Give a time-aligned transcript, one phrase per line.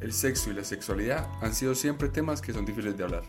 [0.00, 3.22] El sexo y la sexualidad han sido siempre temas que son difíciles de hablar.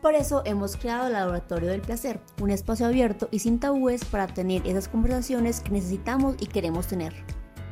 [0.00, 4.26] Por eso hemos creado el Laboratorio del Placer, un espacio abierto y sin tabúes para
[4.26, 7.14] tener esas conversaciones que necesitamos y queremos tener.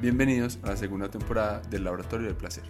[0.00, 2.62] Bienvenidos a la segunda temporada del Laboratorio del Placer.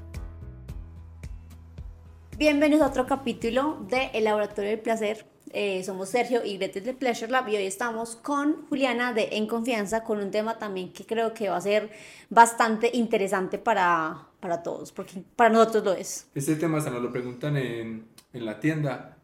[2.38, 5.29] Bienvenidos a otro capítulo de El Laboratorio del Placer.
[5.52, 9.48] Eh, somos Sergio y Gretel de Pleasure Lab y hoy estamos con Juliana de En
[9.48, 11.90] Confianza con un tema también que creo que va a ser
[12.28, 16.28] bastante interesante para, para todos, porque para nosotros lo es.
[16.36, 19.16] Este tema hasta nos lo preguntan en, en la tienda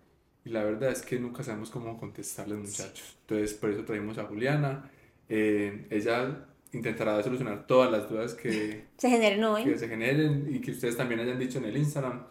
[0.44, 3.16] y la verdad es que nunca sabemos cómo contestarles muchachos.
[3.20, 4.90] Entonces por eso traemos a Juliana.
[5.28, 9.64] Eh, ella intentará solucionar todas las dudas que se generen hoy.
[9.64, 12.26] Que se generen y que ustedes también hayan dicho en el Instagram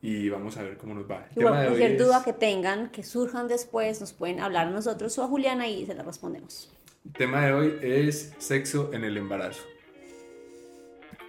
[0.00, 1.28] y vamos a ver cómo nos va.
[1.36, 5.28] Igual, cualquier duda que tengan, que surjan después, nos pueden hablar a nosotros o a
[5.28, 6.70] Juliana y se la respondemos.
[7.04, 9.62] El tema de hoy es sexo en el embarazo.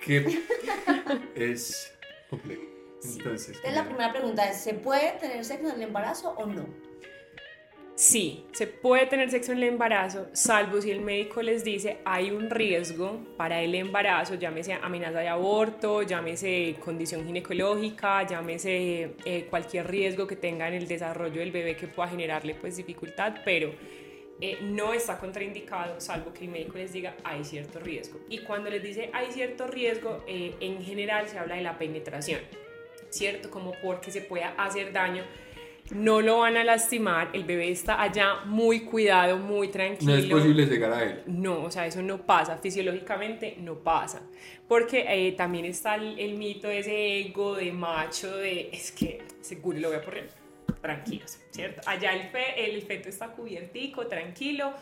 [0.03, 0.41] Que
[1.35, 1.93] es
[2.29, 2.63] complejo.
[3.03, 6.65] Entonces, la primera pregunta es, ¿se puede tener sexo en el embarazo o no?
[7.97, 12.29] Sí, se puede tener sexo en el embarazo, salvo si el médico les dice hay
[12.29, 19.87] un riesgo para el embarazo, llámese amenaza de aborto, llámese condición ginecológica, llámese eh, cualquier
[19.87, 23.71] riesgo que tenga en el desarrollo del bebé que pueda generarle pues dificultad, pero
[24.41, 28.19] eh, no está contraindicado, salvo que el médico les diga hay cierto riesgo.
[28.29, 32.41] Y cuando les dice hay cierto riesgo, eh, en general se habla de la penetración,
[33.09, 33.49] ¿cierto?
[33.49, 35.23] Como porque se pueda hacer daño
[35.91, 40.13] no lo van a lastimar, el bebé está allá muy cuidado, muy tranquilo.
[40.13, 41.23] No es posible llegar a él.
[41.27, 44.21] No, o sea, eso no pasa, fisiológicamente no pasa.
[44.67, 49.79] Porque eh, también está el, mito de ese ego de macho, de es que seguro
[49.79, 50.29] lo voy a poner
[50.81, 51.81] tranquilos, ¿cierto?
[51.85, 54.73] Allá el, el feto está cubiertico, tranquilo,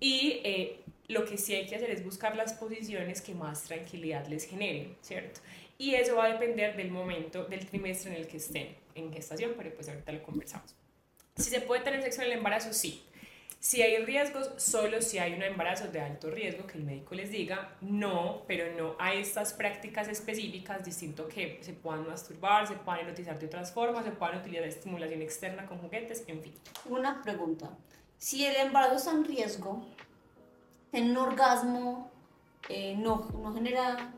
[0.00, 4.26] y eh, lo que sí hay que hacer es buscar las posiciones que más tranquilidad
[4.28, 5.40] les generen, ¿cierto?
[5.76, 9.54] Y eso va a depender del momento, del trimestre en el que estén en gestación,
[9.56, 10.74] pero pues ahorita lo conversamos.
[11.36, 13.04] Si se puede tener sexo en el embarazo, sí.
[13.60, 17.30] Si hay riesgos, solo si hay un embarazo de alto riesgo, que el médico les
[17.30, 23.00] diga no, pero no a estas prácticas específicas, distinto que se puedan masturbar, se puedan
[23.00, 26.54] erotizar de otras formas, se puedan utilizar estimulación externa con juguetes, en fin.
[26.86, 27.70] Una pregunta.
[28.16, 29.84] Si el embarazo está en riesgo,
[30.92, 32.12] tener un orgasmo
[32.68, 34.12] eh, no, no genera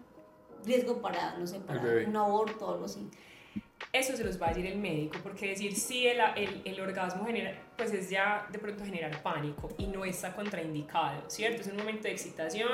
[0.64, 3.08] riesgo para, no sé, para un aborto o algo así
[3.92, 7.24] eso se los va a decir el médico, porque decir sí el, el, el, orgasmo
[7.26, 11.62] genera, pues es ya de pronto generar pánico y no está contraindicado, ¿cierto?
[11.62, 12.70] Es un momento de excitación,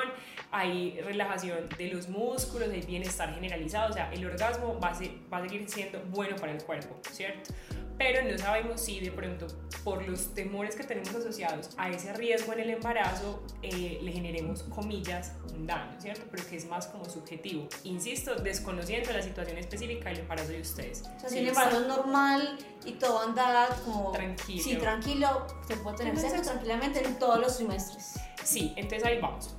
[0.50, 5.00] hay relajación de los músculos, hay bienestar generalizado, o sea, el orgasmo va a,
[5.32, 7.50] va a seguir siendo bueno para el cuerpo, ¿cierto?
[7.98, 9.46] Pero no sabemos si de pronto
[9.84, 14.62] por los temores que tenemos asociados a ese riesgo en el embarazo eh, le generemos
[14.64, 16.22] comillas un daño, ¿cierto?
[16.30, 17.68] Pero que es más como subjetivo.
[17.84, 21.02] Insisto, desconociendo la situación específica del embarazo de ustedes.
[21.16, 24.12] O sea, si el embarazo es normal y todo anda como...
[24.12, 24.62] Tranquilo.
[24.62, 28.14] Sí, tranquilo, se puede tener sexo tranquilamente en todos los trimestres.
[28.44, 29.54] Sí, entonces ahí vamos.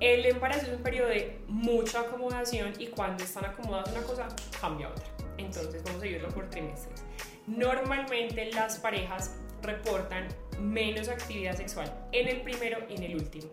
[0.00, 4.28] El embarazo es un periodo de mucha acomodación y cuando están acomodados una cosa,
[4.60, 5.04] cambia otra.
[5.38, 7.02] Entonces vamos a vivirlo por trimestres.
[7.46, 10.28] Normalmente las parejas reportan
[10.58, 13.48] menos actividad sexual en el primero y en el último,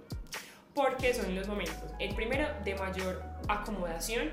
[0.74, 4.30] porque son los momentos, el primero de mayor acomodación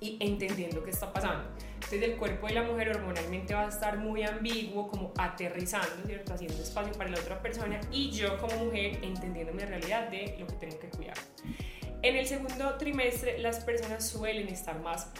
[0.00, 1.48] y entendiendo qué está pasando.
[1.74, 6.34] Entonces el cuerpo de la mujer hormonalmente va a estar muy ambiguo, como aterrizando, ¿cierto?
[6.34, 10.46] Haciendo espacio para la otra persona y yo como mujer entendiendo mi realidad de lo
[10.46, 11.16] que tengo que cuidar.
[12.02, 15.10] En el segundo trimestre las personas suelen estar más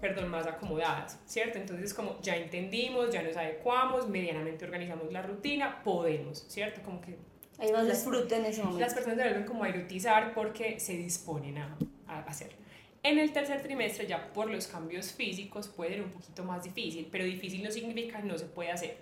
[0.00, 1.58] perdón, más acomodadas, ¿cierto?
[1.58, 6.80] Entonces, como ya entendimos, ya nos adecuamos, medianamente organizamos la rutina, podemos, ¿cierto?
[6.82, 7.16] Como que...
[7.58, 8.80] Hay más disfrute en ese momento.
[8.80, 12.56] Las personas deben como a erotizar porque se disponen a, a hacerlo.
[13.02, 17.08] En el tercer trimestre, ya por los cambios físicos, puede ser un poquito más difícil,
[17.10, 18.96] pero difícil no significa no se puede hacer.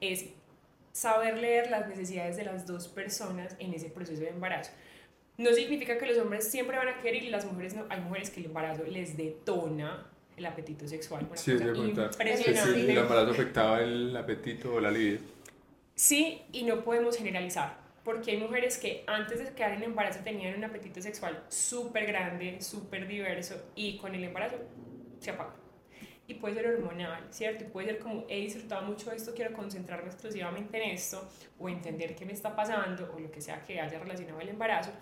[0.00, 0.26] Es
[0.92, 4.72] saber leer las necesidades de las dos personas en ese proceso de embarazo.
[5.38, 7.86] No significa que los hombres siempre van a querer y las mujeres no.
[7.88, 11.26] Hay mujeres que el embarazo les detona el apetito sexual.
[11.28, 12.74] Una sí, cosa impresionante.
[12.74, 15.20] Sí, el embarazo afectaba el apetito o la libido.
[15.94, 20.56] Sí, y no podemos generalizar, porque hay mujeres que antes de quedar en embarazo tenían
[20.56, 24.56] un apetito sexual súper grande, súper diverso, y con el embarazo
[25.18, 25.54] se apaga.
[26.28, 27.64] Y puede ser hormonal, ¿cierto?
[27.64, 31.26] Y puede ser como, he disfrutado mucho de esto, quiero concentrarme exclusivamente en esto,
[31.58, 34.92] o entender qué me está pasando, o lo que sea que haya relacionado el embarazo,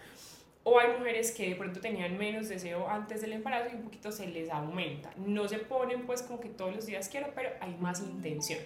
[0.69, 4.11] o hay mujeres que de pronto tenían menos deseo antes del embarazo y un poquito
[4.11, 5.13] se les aumenta.
[5.17, 8.59] No se ponen pues como que todos los días quiero, pero hay más intención.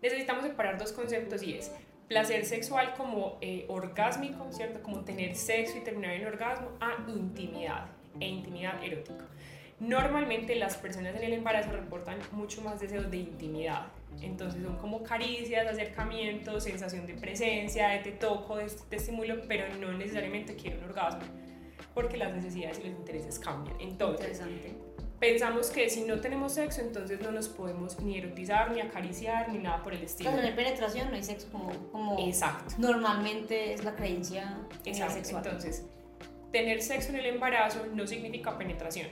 [0.00, 1.72] Necesitamos separar dos conceptos y es
[2.06, 4.80] placer sexual como eh, orgásmico, ¿cierto?
[4.80, 7.88] Como tener sexo y terminar en orgasmo, a intimidad
[8.20, 9.26] e intimidad erótica.
[9.80, 13.88] Normalmente las personas en el embarazo reportan mucho más deseos de intimidad.
[14.22, 19.64] Entonces son como caricias, acercamientos, sensación de presencia, de te toco, de te estimulo, pero
[19.78, 21.22] no necesariamente quiero un orgasmo,
[21.94, 23.80] porque las necesidades y los intereses cambian.
[23.80, 24.40] Entonces,
[25.18, 29.58] pensamos que si no tenemos sexo, entonces no nos podemos ni erotizar, ni acariciar, ni
[29.58, 30.30] nada por el estilo.
[30.30, 32.74] no hay penetración, no hay sexo como, como Exacto.
[32.78, 35.14] normalmente es la creencia Exacto.
[35.14, 35.42] sexual.
[35.44, 35.86] Entonces,
[36.52, 39.08] tener sexo en el embarazo no significa penetración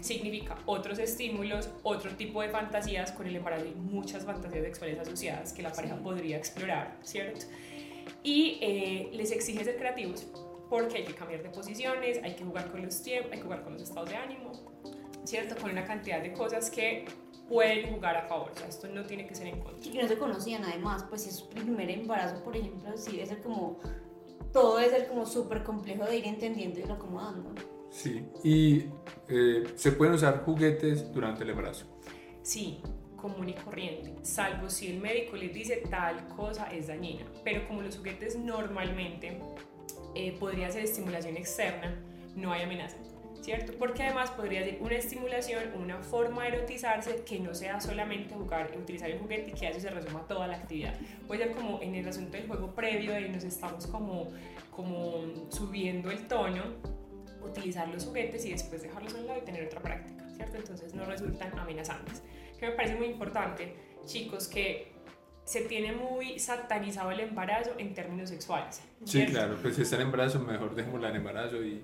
[0.00, 3.12] significa otros estímulos, otro tipo de fantasías.
[3.12, 7.46] Con el embarazo hay muchas fantasías sexuales asociadas que la pareja podría explorar, ¿cierto?
[8.22, 10.26] Y eh, les exige ser creativos
[10.68, 13.62] porque hay que cambiar de posiciones, hay que jugar con los tiempos, hay que jugar
[13.62, 14.52] con los estados de ánimo,
[15.24, 15.54] ¿cierto?
[15.60, 17.04] Con una cantidad de cosas que
[17.48, 19.86] pueden jugar a favor, o sea, esto no tiene que ser en contra.
[19.86, 23.12] Y que no se conocían además, pues si es su primer embarazo, por ejemplo, sí
[23.12, 23.80] debe ser como,
[24.52, 27.54] todo debe ser como súper complejo de ir entendiendo y acomodando.
[27.92, 28.86] Sí, y
[29.28, 31.84] eh, se pueden usar juguetes durante el embarazo.
[32.42, 32.80] Sí,
[33.16, 37.24] común y corriente, salvo si el médico les dice tal cosa es dañina.
[37.44, 39.38] Pero como los juguetes normalmente
[40.14, 41.94] eh, podría ser estimulación externa,
[42.34, 42.96] no hay amenaza.
[43.42, 43.72] ¿Cierto?
[43.76, 48.70] Porque además podría ser una estimulación, una forma de erotizarse que no sea solamente jugar,
[48.80, 50.94] utilizar el juguete y que a eso se resuma toda la actividad.
[51.26, 54.28] Puede ser como en el asunto del juego previo, de nos estamos como,
[54.70, 56.62] como subiendo el tono
[57.44, 60.56] utilizar los juguetes y después dejarlos a un lado y tener otra práctica, ¿cierto?
[60.56, 62.22] Entonces no resultan amenazantes.
[62.58, 63.74] Que me parece muy importante,
[64.06, 64.92] chicos, que
[65.44, 68.80] se tiene muy satanizado el embarazo en términos sexuales.
[69.04, 71.82] Sí, claro, pues si está en embarazo, mejor dejémosla en embarazo y...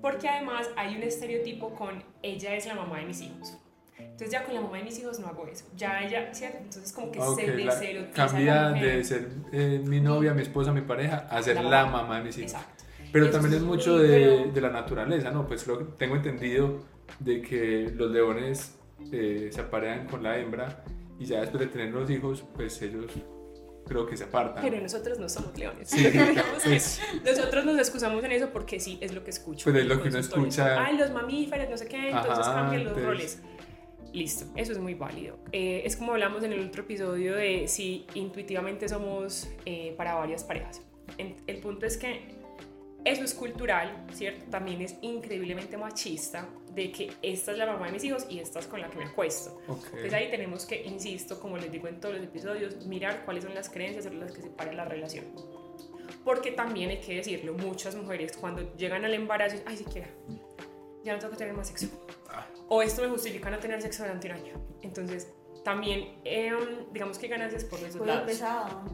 [0.00, 3.58] Porque además hay un estereotipo con ella es la mamá de mis hijos.
[3.98, 5.66] Entonces ya con la mamá de mis hijos no hago eso.
[5.76, 6.58] Ya ella, ¿cierto?
[6.58, 11.28] Entonces como que se deserotiza Cambia de ser eh, mi novia, mi esposa, mi pareja,
[11.30, 12.52] a ser la, mamá de mis hijos.
[12.52, 12.83] Exacto.
[13.14, 15.46] Pero también es mucho de, de, la naturaleza, ¿no?
[15.46, 16.80] Pues lo, tengo entendido
[17.20, 18.74] de que los leones
[19.12, 20.82] eh, se aparean con la hembra
[21.20, 23.06] y ya después de tener los hijos, pues ellos
[23.86, 24.64] creo que se apartan.
[24.64, 25.90] Pero nosotros no somos leones.
[25.90, 26.04] Sí,
[27.24, 29.70] nosotros nos excusamos en eso porque sí, es lo que escucho.
[29.70, 30.84] Pues es lo que uno escucha.
[30.84, 33.40] Ay, los mamíferos, no sé qué, entonces cambian los roles.
[34.12, 35.38] Listo, eso es muy válido.
[35.52, 40.42] Eh, es como hablamos en el otro episodio de si intuitivamente somos eh, para varias
[40.42, 40.82] parejas.
[41.16, 42.42] el punto es que
[43.04, 44.46] eso es cultural, ¿cierto?
[44.50, 48.58] También es increíblemente machista de que esta es la mamá de mis hijos y esta
[48.58, 49.60] es con la que me acuesto.
[49.68, 53.54] Entonces ahí tenemos que, insisto, como les digo en todos los episodios, mirar cuáles son
[53.54, 55.26] las creencias sobre las que se para la relación.
[56.24, 60.08] Porque también hay que decirlo, muchas mujeres cuando llegan al embarazo, ay, siquiera,
[61.04, 61.88] ya no tengo que tener más sexo.
[62.30, 62.46] Ah.
[62.68, 64.54] O esto me justifica no tener sexo durante un año.
[64.82, 65.28] Entonces,
[65.62, 68.26] también, em, digamos que ganancias por los dos lados.
[68.26, 68.84] pesado.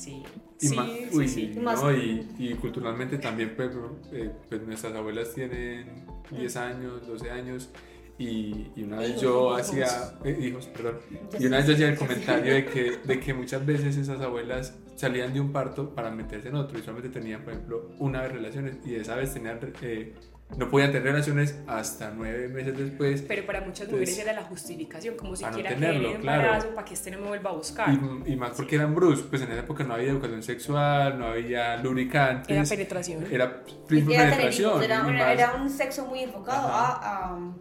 [0.00, 0.22] Sí,
[0.58, 1.92] y, sí, sí, ¿no?
[1.92, 3.70] y, y, culturalmente también, pues,
[4.12, 7.68] eh, pues, nuestras abuelas tienen 10 años, 12 años.
[8.16, 9.86] Y, y una vez yo hacía,
[10.24, 10.98] eh, hijos, perdón,
[11.38, 14.74] y una vez yo hacía el comentario de que, de que muchas veces esas abuelas
[14.96, 18.32] salían de un parto para meterse en otro y solamente tenían, por ejemplo, una vez
[18.32, 20.14] relaciones y esa vez tenían eh,
[20.56, 23.22] no podían tener relaciones hasta nueve meses después.
[23.22, 26.94] Pero para muchas mujeres era la justificación, como si quiera no tener embarazo para que
[26.94, 27.88] este no me vuelva a buscar.
[28.26, 31.76] Y, más porque eran brus, pues en esa época no había educación sexual, no había
[31.76, 32.50] lubricantes.
[32.50, 33.26] Era penetración.
[33.30, 34.82] Era, penetración.
[34.82, 37.54] Era, era, un sexo muy enfocado a, a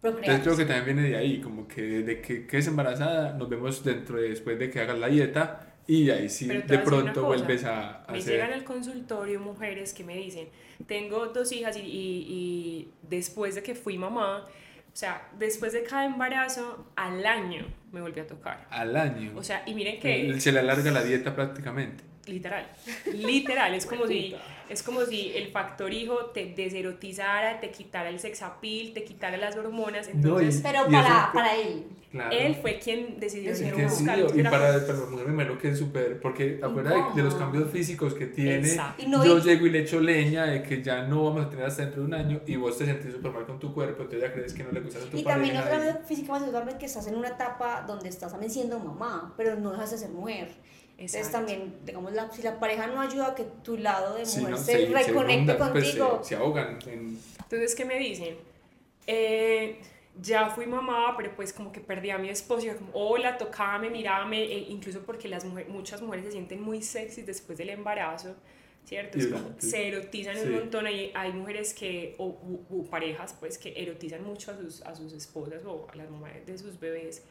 [0.00, 0.36] procrear.
[0.36, 3.84] Entonces creo que también viene de ahí, como que desde que quedes embarazada, nos vemos
[3.84, 8.04] dentro de, después de que hagas la dieta y ahí sí de pronto vuelves a,
[8.04, 10.48] a me llegan al consultorio mujeres que me dicen
[10.86, 14.46] tengo dos hijas y, y, después de que fui mamá
[14.92, 18.66] o sea, después de cada embarazo, al año me volví a tocar.
[18.70, 19.32] Al año.
[19.36, 20.40] O sea, y miren que...
[20.40, 22.02] Se le alarga la dieta prácticamente.
[22.26, 22.66] Literal.
[23.12, 23.74] Literal.
[23.74, 24.34] Es como si
[24.68, 29.56] es como si el factor hijo te deserotizara, te quitara el sexapil, te quitara las
[29.56, 30.06] hormonas.
[30.06, 31.86] Entonces, pero para, para él.
[32.32, 36.60] Él fue quien decidió ser un Y para, para me lo que es súper, porque
[36.62, 40.82] acuérdate de, los cambios físicos que tiene, yo llego y le echo leña de que
[40.82, 43.32] ya no vamos a tener hasta dentro de un año y vos te sentís súper
[43.32, 45.54] mal con tu cuerpo, entonces ya crees que no le gusta a tu Y también
[45.54, 49.70] no solamente físicamente, que estás en una etapa donde estás también siendo mamá, pero no
[49.70, 50.48] dejas de ser mujer.
[51.00, 54.58] Entonces también, digamos, la, si la pareja no ayuda a que tu lado de mujer
[54.58, 56.20] se, reconecte pues, contigo.
[56.22, 56.78] se, ahogan.
[56.86, 58.36] Entonces, ¿qué me dicen?
[59.06, 59.80] Eh,
[60.20, 63.88] ya fui mamá, pero pues como que perdí a mi esposo, y como, hola, tocame,
[63.88, 68.36] mirame, e incluso porque las muchas mujeres se sienten muy sexy después del embarazo,
[68.84, 69.18] ¿cierto?
[69.56, 72.36] se erotizan un montón, hay, hay mujeres que, o,
[72.90, 76.58] parejas, pues, que erotizan mucho a sus, a sus esposas o a las mamás de
[76.58, 77.22] sus bebés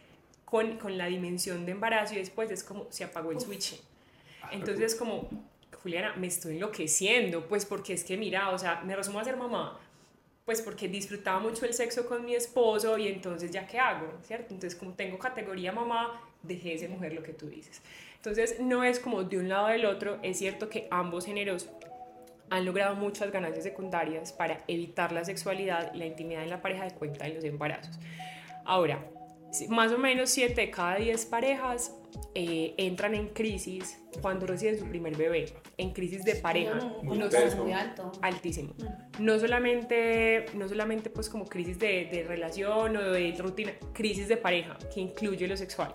[0.50, 3.80] con, con, la dimensión de embarazo y después es como se apagó el switch.
[4.42, 5.30] Ah, Entonces es como,
[5.84, 9.38] Juliana, me estoy enloqueciendo, pues porque es que mira, o sea, me resumo a ser
[9.38, 9.80] mamá,
[10.46, 14.54] pues porque disfrutaba mucho el sexo con mi esposo y entonces ya qué hago, ¿cierto?
[14.54, 17.82] Entonces como tengo categoría mamá, dejé de ser mujer lo que tú dices.
[18.16, 21.70] Entonces no es como de un lado del otro, es cierto que ambos géneros
[22.50, 26.86] han logrado muchas ganancias secundarias para evitar la sexualidad y la intimidad en la pareja
[26.86, 28.00] de cuenta de los embarazos.
[28.66, 29.06] Ahora,
[29.70, 31.96] más o menos 7 de cada 10 parejas
[32.36, 36.76] eh, entran en crisis cuando reciben su primer bebé, en crisis de pareja.
[37.04, 38.12] Muy, No muy, so- muy alto.
[38.22, 38.74] altísimo.
[39.20, 44.38] No solamente, no solamente pues como crisis de, de relación o de rutina, crisis de
[44.38, 45.94] pareja, que incluye lo sexual.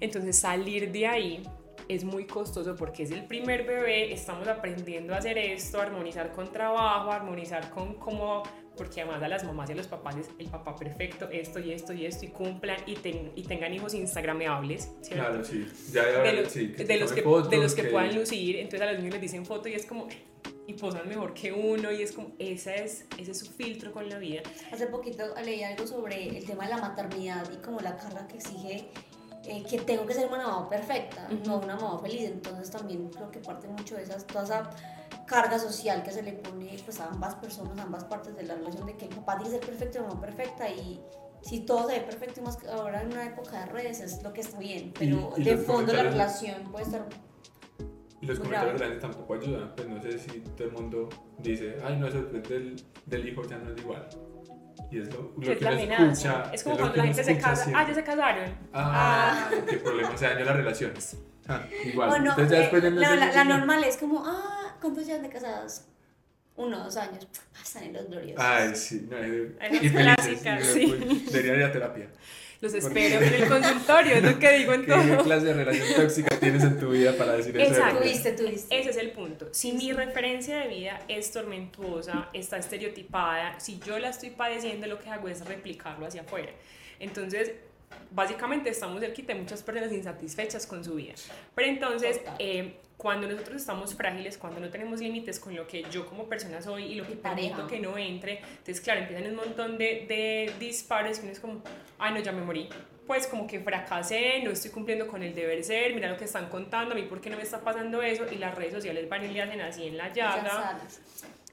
[0.00, 1.42] Entonces salir de ahí
[1.88, 6.32] es muy costoso porque es el primer bebé, estamos aprendiendo a hacer esto, a armonizar
[6.32, 8.42] con trabajo, a armonizar con cómo,
[8.76, 11.72] porque además a las mamás y a los papás es el papá perfecto, esto y
[11.72, 15.24] esto y esto, y cumplan y, ten- y tengan hijos instagrameables, ¿cierto?
[15.28, 15.66] Claro, sí.
[15.92, 18.80] Ya, de, los, sí, que de los que, fotos, de los que puedan lucir, entonces
[18.82, 20.08] a los niños les dicen foto y es como,
[20.66, 24.08] y posan mejor que uno y es como, esa es, ese es su filtro con
[24.08, 24.42] la vida.
[24.72, 28.36] Hace poquito leí algo sobre el tema de la maternidad y como la carga que
[28.36, 28.88] exige
[29.46, 31.42] eh, que tengo que ser una mamá perfecta, Ujú.
[31.46, 32.22] no una mamá feliz.
[32.22, 34.70] Entonces también creo que parte mucho de esas, toda esa
[35.30, 38.54] carga social que se le pone pues, a ambas personas, a ambas partes de la
[38.56, 41.00] relación, de que el papá tiene que ser perfecto y la mamá perfecta y
[41.42, 44.22] si todo se ve perfecto y más que ahora en una época de redes es
[44.24, 47.06] lo que está bien, pero y de los fondo la relación puede estar
[48.20, 48.92] Y los comentarios de grave.
[48.94, 49.72] gente tampoco ayudan.
[49.76, 51.08] Pues no sé si todo el mundo
[51.38, 54.06] dice, ay, no, eso después del, del hijo ya no es igual.
[54.90, 56.50] Y es lo, lo Que es que escucha.
[56.52, 57.64] Es como lo cuando la gente se casa.
[57.64, 57.82] siempre.
[57.82, 58.54] Ah, ya se casaron.
[58.74, 60.92] Ah, qué problema, se dañó la relación.
[61.48, 62.10] Ah, igual.
[62.10, 65.06] Bueno, Entonces ya eh, después de unos la, la- la normal es como, ah, ¿cuántos
[65.06, 65.86] llevan de casadas?
[66.56, 67.26] Uno, dos años.
[67.62, 68.44] Están en los gloriosos.
[68.44, 70.90] Ay, sí, no, eh, Ay, y felices, clásica, sí.
[70.92, 72.08] después Debería ir a terapia.
[72.60, 75.24] Los espero en el consultorio, es lo que digo en ¿Qué todo.
[75.24, 77.70] clase de relación tóxica tienes en tu vida para decir eso?
[77.70, 78.02] de Exacto.
[78.02, 78.78] Tuviste, tuviste.
[78.78, 79.48] Ese es el punto.
[79.52, 84.98] Si mi referencia de vida es tormentuosa, está estereotipada, si yo la estoy padeciendo, lo
[84.98, 86.52] que hago es replicarlo hacia afuera.
[86.98, 87.52] Entonces,
[88.10, 91.14] básicamente estamos cerquita de muchas personas insatisfechas con su vida.
[91.54, 96.04] Pero entonces, eh, cuando nosotros estamos frágiles, cuando no tenemos límites con lo que yo
[96.06, 99.78] como persona soy y lo que permito que no entre, entonces, claro, empiezan un montón
[99.78, 101.62] de, de disparos y uno es como,
[101.98, 102.68] ay, no, ya me morí.
[103.06, 106.50] Pues como que fracasé, no estoy cumpliendo con el deber ser, mira lo que están
[106.50, 109.24] contando, a mí por qué no me está pasando eso, y las redes sociales van
[109.24, 110.78] y le hacen así en la llaga.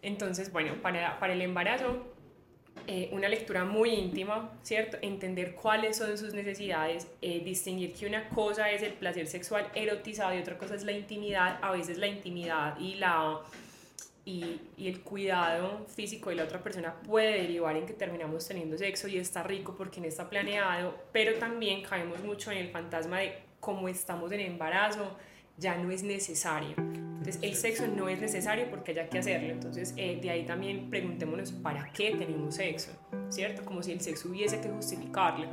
[0.01, 2.06] Entonces, bueno, para, para el embarazo,
[2.88, 4.98] eh, una lectura muy íntima, ¿cierto?
[5.02, 10.36] Entender cuáles son sus necesidades, eh, distinguir que una cosa es el placer sexual erotizado
[10.36, 11.60] y otra cosa es la intimidad.
[11.62, 13.40] A veces la intimidad y, la,
[14.26, 18.78] y, y el cuidado físico de la otra persona puede derivar en que terminamos teniendo
[18.78, 23.20] sexo y está rico porque no está planeado, pero también caemos mucho en el fantasma
[23.20, 25.18] de cómo estamos en embarazo,
[25.58, 26.76] ya no es necesario.
[27.28, 29.50] Entonces, el sexo no es necesario porque haya que hacerlo.
[29.50, 32.92] Entonces, eh, de ahí también preguntémonos para qué tenemos sexo,
[33.28, 33.66] ¿cierto?
[33.66, 35.46] Como si el sexo hubiese que justificarlo.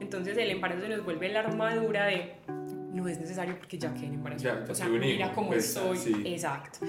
[0.00, 2.32] Entonces, el embarazo se nos vuelve la armadura de
[2.92, 4.60] no es necesario porque ya quedé embarazada.
[4.62, 5.96] Ya, ya o sea, mira cómo pues, estoy.
[5.98, 6.14] sí.
[6.24, 6.80] Exacto.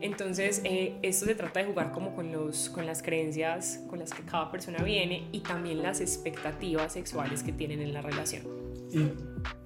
[0.00, 4.10] Entonces, eh, esto se trata de jugar como con, los, con las creencias con las
[4.10, 8.42] que cada persona viene y también las expectativas sexuales que tienen en la relación.
[8.90, 9.12] Y,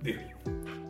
[0.03, 0.21] digo,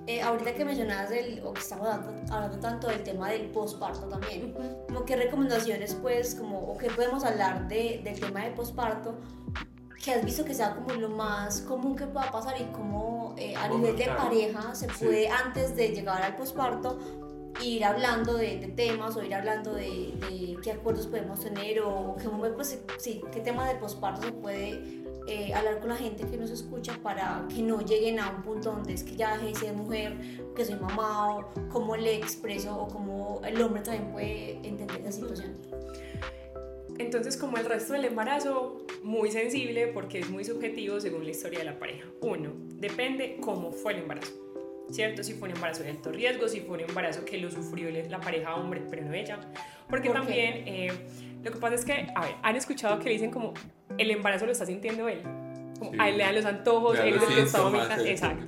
[0.09, 4.09] Eh, ahorita que mencionabas el, o que estamos hablando, hablando tanto del tema del posparto
[4.09, 4.55] también,
[4.87, 9.17] como qué recomendaciones pues, como, o qué podemos hablar de, del tema del posparto,
[10.03, 13.55] que has visto que sea como lo más común que pueda pasar y cómo eh,
[13.55, 15.05] a nivel de pareja se Sí.
[15.05, 16.99] puede antes de llegar al posparto
[17.63, 22.17] ir hablando de, de temas o ir hablando de, de qué acuerdos podemos tener o
[22.17, 24.98] qué, pues, sí, qué tema del posparto se puede
[25.29, 28.73] eh, hablar con la gente que nos escucha para que no lleguen a un punto
[28.73, 30.17] donde es que ya dejé de ser mujer,
[30.57, 35.13] que soy mamá o cómo le expreso o cómo el hombre también puede entender esa
[35.13, 35.55] situación.
[36.99, 41.61] Entonces, como el resto del embarazo, muy sensible porque es muy subjetivo según la historia
[41.61, 42.07] de la pareja.
[42.23, 44.33] Uno, depende cómo fue el embarazo,
[44.91, 45.23] ¿cierto?
[45.23, 48.21] Si fue un embarazo de alto riesgo, si fue un embarazo que lo sufrió la
[48.21, 49.39] pareja hombre, pero no ella.
[49.89, 50.93] Porque ¿Por también, eh,
[51.43, 53.55] lo que pasa es que, a ver, han escuchado que le dicen como,
[53.97, 55.23] el embarazo lo está sintiendo él.
[55.79, 55.97] Como, Sí.
[56.01, 58.05] a él le dan los antojos, él es el que está vomitando.
[58.05, 58.45] Exacto.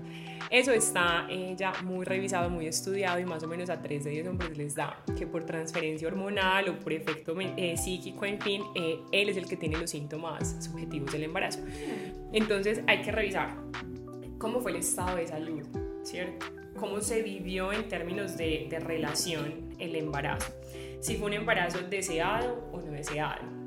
[0.50, 4.10] Eso está eh, ya muy revisado, muy estudiado y más o menos a 3 de
[4.10, 8.62] 10 hombres les da que por transferencia hormonal o por efecto eh, psíquico, en fin,
[8.74, 11.60] eh, él es el que tiene los síntomas subjetivos del embarazo.
[12.32, 13.54] Entonces hay que revisar
[14.38, 15.62] cómo fue el estado de salud,
[16.02, 16.46] ¿cierto?
[16.80, 20.52] Cómo se vivió en términos de, de relación el embarazo.
[21.00, 23.60] Si fue un embarazo deseado o no deseado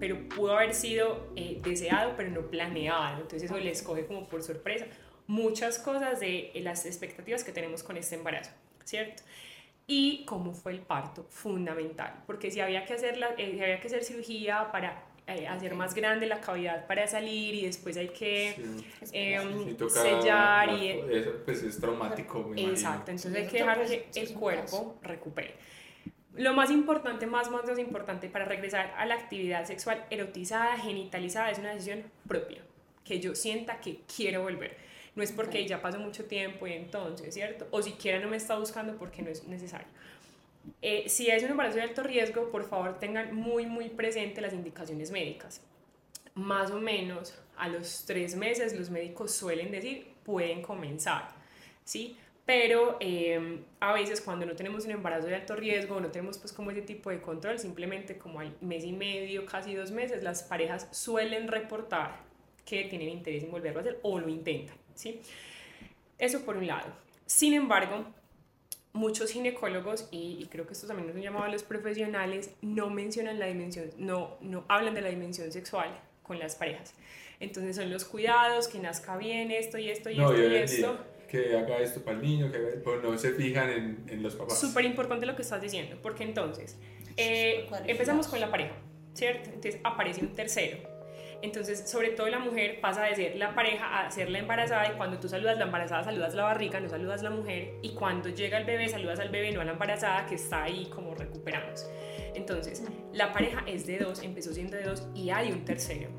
[0.00, 3.16] pero pudo haber sido eh, deseado, pero no planeado.
[3.20, 4.86] Entonces eso le escoge como por sorpresa
[5.26, 8.50] muchas cosas de eh, las expectativas que tenemos con este embarazo,
[8.84, 9.22] ¿cierto?
[9.86, 13.78] Y cómo fue el parto, fundamental, porque si había que hacer, la, eh, si había
[13.78, 18.08] que hacer cirugía para eh, hacer más grande la cavidad para salir y después hay
[18.08, 18.86] que Sí.
[19.04, 20.88] Sí, toca- sellar y...
[21.12, 22.70] Eso pues es traumático, me imagino.
[22.70, 25.54] Exacto, entonces Sí, hay que dejar que el cuerpo recupere.
[26.36, 31.50] Lo más importante, más, más, más importante para regresar a la actividad sexual erotizada, genitalizada,
[31.50, 32.62] es una decisión propia,
[33.04, 34.76] que yo sienta que quiero volver.
[35.16, 37.66] No es porque ya pasó mucho tiempo y entonces, ¿cierto?
[37.72, 39.88] O siquiera no me está buscando porque no es necesario.
[40.82, 44.52] Eh, si es un embarazo de alto riesgo, por favor tengan muy, muy presente las
[44.52, 45.62] indicaciones médicas.
[46.34, 51.30] Más o menos a los tres meses los médicos suelen decir pueden comenzar,
[51.84, 52.16] ¿sí?
[52.50, 56.52] Pero eh, a veces cuando no tenemos un embarazo de alto riesgo, no tenemos pues
[56.52, 60.42] como ese tipo de control, simplemente como al mes y medio, casi dos meses, las
[60.42, 62.16] parejas suelen reportar
[62.64, 65.20] que tienen interés en volverlo a hacer o lo intentan, ¿sí?
[66.18, 66.88] Eso por un lado.
[67.24, 68.06] Sin embargo,
[68.94, 72.90] muchos ginecólogos, y, y creo que esto también es un llamado a los profesionales, no
[72.90, 76.94] mencionan la dimensión, no, no hablan de la dimensión sexual con las parejas.
[77.38, 80.92] Entonces son los cuidados, que nazca bien esto y esto y No, esto y esto.
[80.92, 84.22] día, que haga esto para el niño, que haga, pero no se fijan en, en
[84.22, 84.58] los papás.
[84.58, 86.76] Súper importante lo que estás diciendo, porque entonces
[87.16, 88.74] eh, empezamos con la pareja,
[89.14, 89.50] ¿cierto?
[89.50, 90.78] Entonces aparece un tercero.
[91.42, 94.96] Entonces, sobre todo la mujer pasa de ser la pareja a ser la embarazada y
[94.96, 98.58] cuando tú saludas la embarazada saludas la barriga, no saludas la mujer y cuando llega
[98.58, 101.86] el bebé saludas al bebé, no a la embarazada que está ahí como recuperándose.
[102.34, 102.82] Entonces,
[103.12, 106.10] la pareja es de dos, empezó siendo de dos y hay un tercero.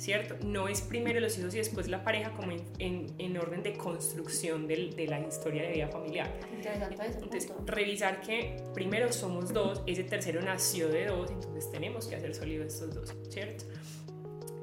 [0.00, 0.34] ¿Cierto?
[0.46, 3.74] No es primero los hijos y después la pareja como en, en- en orden de
[3.74, 6.26] construcción del- de la historia de vida familiar.
[6.56, 12.06] Interesante ese Entonces, revisar que primero somos dos, ese tercero nació de dos, entonces tenemos
[12.06, 13.64] que hacer sólido estos dos, ¿cierto?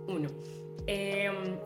[0.07, 0.29] Uno.
[0.87, 1.57] em,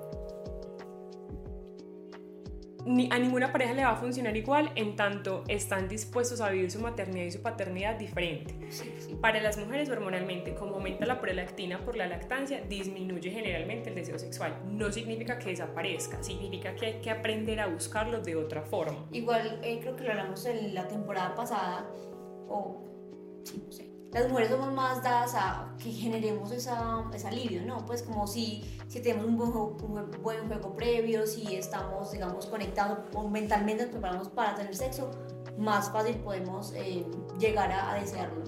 [2.85, 6.71] ni- a ninguna pareja le va a funcionar igual en tanto están dispuestos a vivir
[6.71, 8.55] su maternidad y su paternidad diferente.
[8.71, 9.15] Sí, sí.
[9.21, 14.17] Para las mujeres hormonalmente, como aumenta la prolactina por la lactancia, disminuye generalmente el deseo
[14.17, 14.57] sexual.
[14.65, 19.05] No significa que desaparezca, significa que hay que aprender a buscarlo de otra forma.
[19.11, 21.89] Igual eh, creo que lo hablamos en la temporada pasada,
[22.47, 22.83] o
[23.43, 23.90] sí, no sé.
[24.13, 27.85] Las mujeres somos más dadas a que generemos esa, ese alivio, ¿no?
[27.85, 32.45] Pues como si, si tenemos un buen, juego, un buen- juego previo, si estamos, digamos,
[32.47, 35.11] conectados o mentalmente nos preparamos para tener sexo,
[35.57, 37.05] más fácil podemos eh,
[37.39, 38.43] llegar a, a desearlo.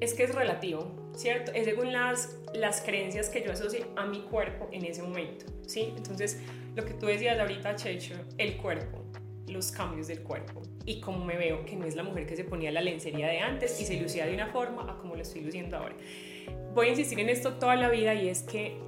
[0.00, 1.50] es que es relativo, ¿cierto?
[1.52, 5.92] Es según las, las creencias que yo asocie a mi cuerpo en ese momento, ¿sí?
[5.96, 6.38] Entonces,
[6.76, 9.02] lo que tú decías ahorita, Checho, el cuerpo,
[9.48, 12.44] los cambios del cuerpo y cómo me veo, que no es la mujer que se
[12.44, 15.42] ponía la lencería de antes y se lucía de una forma a como lo estoy
[15.42, 15.96] luciendo ahora.
[16.74, 18.78] Voy a insistir en esto toda la vida y es que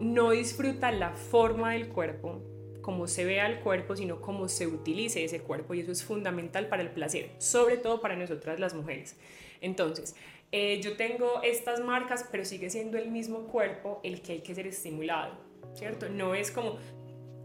[0.00, 2.42] no disfruta la forma del cuerpo,
[2.82, 6.68] cómo se vea el cuerpo, sino cómo se utilice ese cuerpo y eso es fundamental
[6.68, 9.16] para el placer, sobre todo para nosotras las mujeres.
[9.60, 10.16] Entonces,
[10.50, 14.54] eh, yo tengo estas marcas, pero sigue siendo el mismo cuerpo el que hay que
[14.54, 15.34] ser estimulado,
[15.74, 16.08] ¿cierto?
[16.08, 16.78] No es como,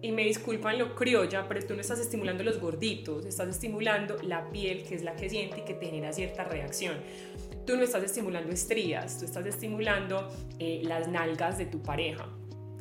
[0.01, 4.49] y me disculpan lo criolla, pero tú no estás estimulando los gorditos, estás estimulando la
[4.49, 6.97] piel, que es la que siente y que genera cierta reacción.
[7.65, 10.27] Tú no estás estimulando estrías, tú estás estimulando
[10.59, 12.29] eh, las nalgas de tu pareja.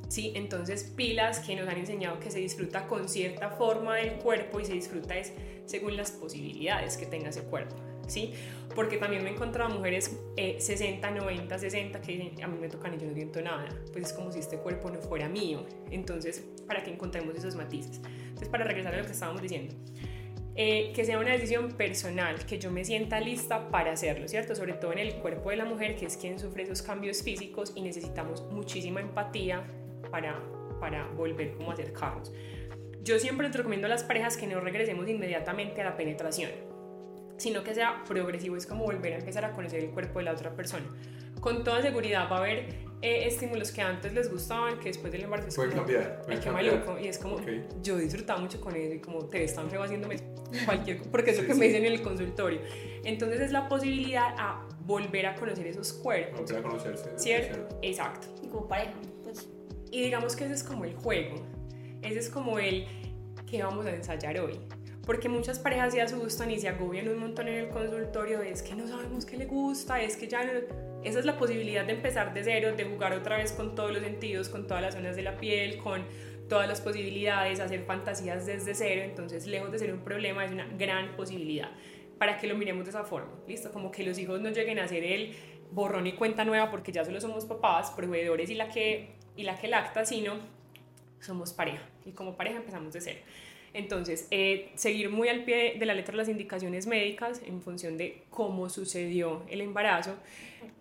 [0.09, 0.33] ¿sí?
[0.35, 4.64] Entonces, pilas que nos han enseñado que se disfruta con cierta forma del cuerpo y
[4.64, 5.33] se disfruta es
[5.66, 7.74] según las posibilidades que tenga ese cuerpo,
[8.06, 8.32] ¿sí?
[8.74, 12.94] Porque también me he encontrado mujeres eh, 60, 90, 60 que a mí me tocan
[12.94, 15.64] y yo no siento nada, pues es como si este cuerpo no fuera mío.
[15.90, 18.00] Entonces, para que encontremos esos matices.
[18.26, 19.74] Entonces, para regresar a lo que estábamos diciendo.
[20.56, 24.54] Eh, que sea una decisión personal, que yo me sienta lista para hacerlo, ¿cierto?
[24.54, 27.72] Sobre todo en el cuerpo de la mujer, que es quien sufre esos cambios físicos
[27.74, 29.64] y necesitamos muchísima empatía
[30.12, 30.40] para,
[30.78, 32.32] para volver como acercarnos.
[33.02, 36.50] Yo siempre recomiendo a las parejas que no regresemos inmediatamente a la penetración,
[37.44, 40.33] sino que sea progresivo, es como volver a empezar a conocer el cuerpo de la
[40.33, 40.87] otra persona.
[41.40, 42.59] Con toda seguridad va a haber
[43.02, 46.24] eh, estímulos que antes les gustaban, que después del embarazo es Pueden como, cambiar, ay,
[46.24, 46.72] pueden qué cambiar.
[46.74, 47.48] maluco, y es como, Ok.
[47.83, 50.16] yo disfrutaba mucho con eso y como te ves tan feo haciéndome
[50.64, 51.61] cualquier porque es lo Sí, que sí.
[51.61, 52.61] me dicen en el consultorio.
[53.04, 57.11] Entonces es la posibilidad a volver a conocer esos cuerpos, Volver a conocerse.
[57.18, 57.78] ¿cierto?
[57.83, 58.28] Exacto.
[58.42, 59.46] Y como pareja, pues
[59.90, 61.35] Y digamos que ese es como el juego,
[62.00, 62.87] ese es como el
[63.46, 64.59] que vamos a ensayar hoy.
[65.06, 68.74] Porque muchas parejas se asustan y se agobian un montón en el consultorio, es que
[68.74, 70.52] no sabemos qué le gusta, es que ya no...
[71.02, 74.02] Esa es la posibilidad de empezar de cero, de jugar otra vez con todos los
[74.02, 76.02] sentidos, con todas las zonas de la piel, con
[76.48, 80.66] todas las posibilidades, hacer fantasías desde cero, entonces lejos de ser un problema es una
[80.66, 81.70] gran posibilidad
[82.18, 83.72] para que lo miremos de esa forma, ¿listo?
[83.72, 85.34] Como que los hijos no lleguen a ser el
[85.70, 89.58] borrón y cuenta nueva porque ya solo somos papás, proveedores y la que, y la
[89.58, 90.34] que lacta, sino
[91.20, 93.20] somos pareja y como pareja empezamos de cero.
[93.74, 98.22] Entonces, eh, seguir muy al pie de la letra las indicaciones médicas en función de
[98.30, 100.14] cómo sucedió el embarazo,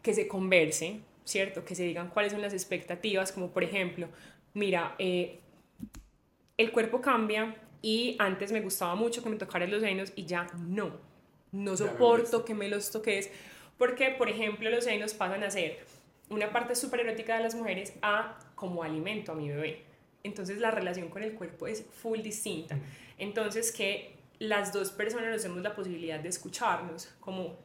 [0.04, 1.66] que se converse, ¿cierto?
[1.66, 4.08] Que se digan cuáles son las expectativas, como por ejemplo,
[4.54, 5.40] mira, eh,
[6.58, 10.48] el cuerpo cambia y antes me gustaba mucho que me tocaran los senos y ya
[10.68, 10.92] no,
[11.52, 13.32] no soporto que me los toques,
[13.80, 15.80] porque por ejemplo los senos pasan a ser
[16.30, 19.93] una parte súper erótica de las mujeres a como alimento a mi bebé.
[20.24, 22.80] Entonces la relación con el cuerpo es full distinta.
[23.18, 27.58] Entonces que las dos personas nos demos la posibilidad de escucharnos, como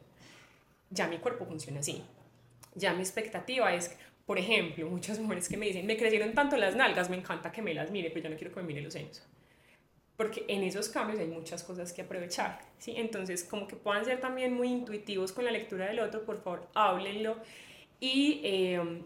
[0.89, 2.03] ya mi cuerpo funciona así.
[2.75, 3.95] Ya mi expectativa es,
[4.25, 7.61] por ejemplo, muchas mujeres que me dicen, me crecieron tanto las nalgas, me encanta que
[7.61, 9.23] me las mire, pero yo no quiero que me mire los senos.
[10.17, 12.93] Porque en esos cambios hay muchas cosas que aprovechar, ¿sí?
[12.97, 16.67] Entonces, como que puedan ser también muy intuitivos con la lectura del otro, por favor,
[16.73, 17.37] háblenlo.
[18.01, 19.01] Y eh,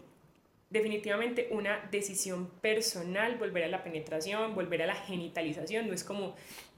[0.74, 6.34] definitivamente una decisión personal, volver a la penetración, volver a la genitalización, no es como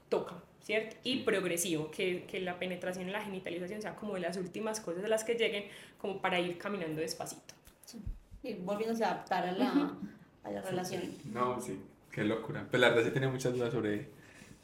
[0.07, 0.95] toca, ¿cierto?
[1.03, 5.03] Y progresivo, que, que la penetración y la genitalización sea como de las últimas cosas
[5.03, 5.65] a las que lleguen,
[5.97, 7.55] como para ir caminando despacito.
[7.85, 7.99] Sí.
[8.43, 9.97] Y volviéndose a adaptar a la,
[10.43, 11.01] a la relación.
[11.33, 11.81] No, sí,
[12.11, 12.67] qué locura.
[12.69, 14.09] Pues la verdad sí tenía muchas dudas sobre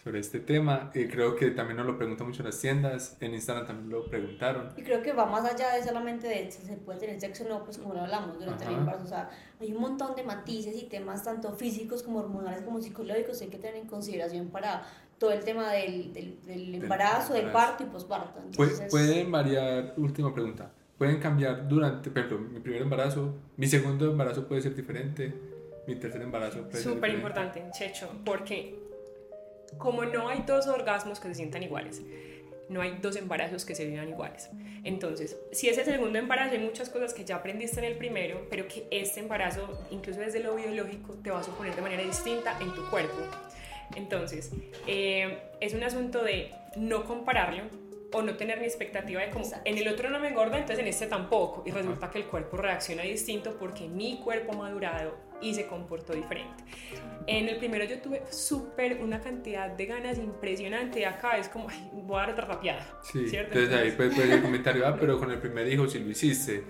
[0.03, 0.91] sobre este tema.
[0.93, 4.05] y creo que también nos lo preguntan mucho en las tiendas, en Instagram también lo
[4.09, 4.69] preguntaron.
[4.75, 7.49] Y creo que va más allá de solamente de si se puede tener sexo o
[7.49, 9.05] no, pues como lo hablamos durante el embarazo.
[9.05, 13.37] O sea, hay un montón de matices y temas tanto físicos como hormonales como psicológicos
[13.37, 14.85] que hay que tener en consideración para
[15.17, 18.41] todo el tema del, del, embarazo, del, parto y posparto.
[18.89, 24.45] Pueden variar, última pregunta, pueden cambiar durante, por ejemplo, mi primer embarazo, mi segundo embarazo
[24.45, 25.33] puede ser diferente,
[25.87, 28.82] mi tercer embarazo puede ser Súper importante, Checho, porque
[29.77, 32.01] como no hay dos orgasmos que se sientan iguales,
[32.69, 34.49] no hay dos embarazos que se vivan iguales.
[34.83, 38.47] Entonces, si es el segundo embarazo, hay muchas cosas que ya aprendiste en el primero,
[38.49, 42.57] pero que este embarazo, incluso desde lo biológico, te va a suponer de manera distinta
[42.59, 43.17] en tu cuerpo.
[43.95, 44.51] Entonces,
[44.87, 47.63] eh, es un asunto de no compararlo
[48.11, 50.87] o no tener ni expectativa de como en el otro no me engorda, entonces en
[50.87, 51.63] este tampoco.
[51.65, 56.63] Y resulta que el cuerpo reacciona distinto porque mi cuerpo madurado y se comportó diferente.
[57.27, 61.05] En el primero yo tuve súper una cantidad de ganas impresionante.
[61.05, 62.99] Acá es como, ay, voy a dar otra rapiada.
[63.03, 63.57] Sí, ¿cierto?
[63.57, 66.63] entonces ahí puede, puede el comentario, ah, pero con el primer hijo si lo hiciste.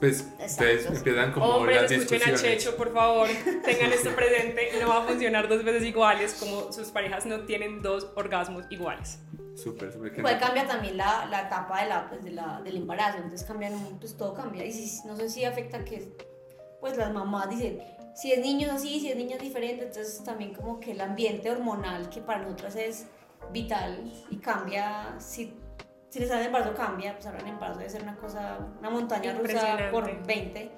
[0.00, 3.28] Pues ustedes empiezan como Hombres, las escuchen a Checho, por favor,
[3.64, 4.70] tengan esto presente.
[4.80, 9.18] No va a funcionar dos veces iguales, como sus parejas no tienen dos orgasmos iguales.
[9.54, 10.22] Súper, súper.
[10.22, 13.74] Pues cambia también la, la etapa de la, pues, de la, del embarazo, entonces cambian,
[13.98, 14.64] pues todo cambia.
[14.64, 16.16] Y si, no sé si afecta que,
[16.80, 17.82] pues las mamás dicen,
[18.20, 21.00] si es niño es así, si es niña es diferente, entonces también como que el
[21.00, 23.06] ambiente hormonal que para nosotras es
[23.50, 25.54] vital y cambia, si,
[26.10, 29.32] si les sale embarazo cambia, pues ahora el embarazo debe ser una cosa, una montaña
[29.32, 30.70] rusa por 20,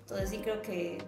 [0.00, 0.98] entonces sí creo que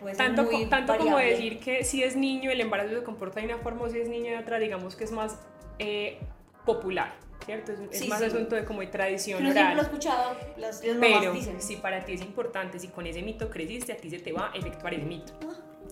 [0.00, 3.40] puede ser tanto, muy tanto como decir que si es niño el embarazo se comporta
[3.40, 5.40] de una forma o si es niña de otra, digamos que es más
[5.80, 6.20] eh,
[6.64, 7.14] popular.
[7.44, 7.72] ¿Cierto?
[7.90, 9.74] Es, más asunto de como de tradición no oral.
[9.74, 11.60] lo he escuchado, las, Pero dicen.
[11.60, 14.52] si para ti es importante, si con ese mito creciste, a ti se te va
[14.52, 15.32] a efectuar el mito,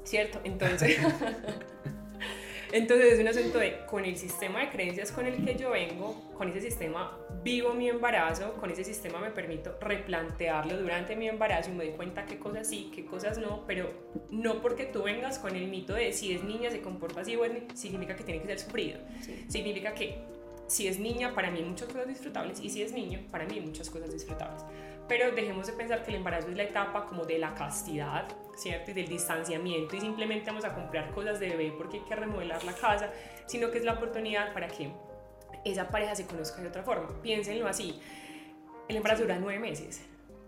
[0.05, 0.41] ¿cierto?
[0.45, 0.99] Entonces,
[2.73, 6.31] entonces es un asunto de con el sistema de creencias con el que yo vengo,
[6.35, 11.71] con ese sistema vivo mi embarazo, con ese sistema me permito replantearlo durante mi embarazo
[11.71, 13.91] y me doy cuenta qué cosas sí, qué cosas no, pero
[14.31, 17.61] no porque tú vengas con el mito de si es niña se comporta así, bueno,
[17.75, 18.99] significa que tiene que ser sufrido,
[19.49, 20.19] significa que
[20.71, 23.55] si es niña, para mí hay muchas cosas disfrutables y si es niño, para mí
[23.55, 24.63] hay muchas cosas disfrutables.
[25.09, 28.93] Pero dejemos de pensar que el embarazo es la etapa como de la castidad, ¿cierto?
[28.93, 32.63] Y del distanciamiento y simplemente vamos a comprar cosas de bebé porque hay que remodelar
[32.63, 33.11] la casa,
[33.47, 34.93] sino que es la oportunidad para que
[35.65, 37.21] esa pareja se conozca de otra forma.
[37.21, 38.01] Piénsenlo así.
[38.87, 40.03] El embarazo dura nueve meses.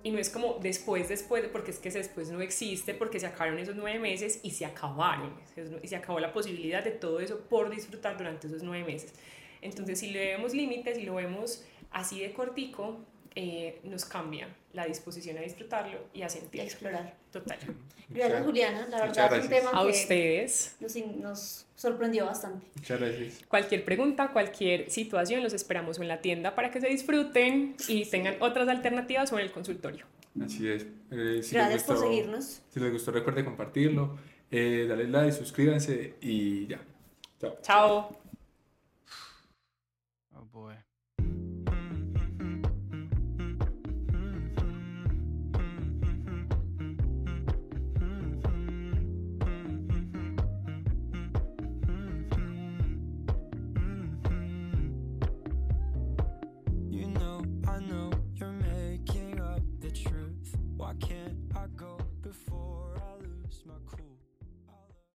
[0.04, 3.58] Y no es como después, después, porque es que después no existe, porque se acabaron
[3.58, 5.34] esos nueve meses y se acabaron.
[5.82, 9.14] Y se acabó la posibilidad de todo eso por disfrutar durante esos nueve meses.
[9.62, 12.98] Entonces, si le vemos límites y lo vemos así de cortico,
[13.34, 16.60] eh, nos cambia la disposición a disfrutarlo y a sentir.
[16.60, 17.14] A explorar.
[17.30, 17.58] Total.
[18.10, 18.86] Gracias, Juliana.
[18.90, 20.76] La verdad es un tema a ustedes.
[20.80, 22.66] Nos, nos, sorprendió bastante.
[22.76, 23.40] Muchas gracias.
[23.48, 28.36] Cualquier pregunta, cualquier situación, los esperamos en la tienda para que se disfruten y tengan
[28.40, 30.04] otras alternativas o en el consultorio.
[30.44, 30.86] Así es.
[31.10, 32.60] Eh, gracias por seguirnos.
[32.68, 34.18] Si les gustó, recuerden compartirlo,
[34.50, 36.80] eh, darle like, suscríbanse y ya.
[37.40, 37.58] Chao.
[37.62, 38.21] Chao.
[40.62, 40.91] Boy.